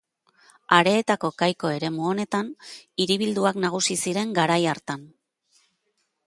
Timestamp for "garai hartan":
4.41-5.07